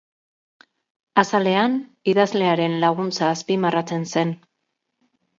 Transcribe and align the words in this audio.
Azalean 1.21 1.75
idazlearen 2.13 2.77
laguntza 2.85 3.27
azpimarratzen 3.35 4.07
zen. 4.15 4.33